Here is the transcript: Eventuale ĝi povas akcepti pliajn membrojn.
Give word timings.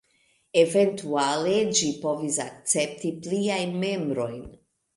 Eventuale 0.61 1.53
ĝi 1.81 1.91
povas 2.07 2.41
akcepti 2.47 3.15
pliajn 3.29 3.79
membrojn. 3.87 4.45